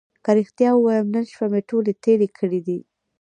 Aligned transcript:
که 0.23 0.31
رښتیا 0.37 0.71
ووایم 0.75 1.07
نن 1.15 1.23
شپه 1.31 1.45
مې 1.51 1.61
ټولې 1.69 1.93
تېرې 2.03 2.27
کړې 2.37 2.59
دي. 2.67 2.79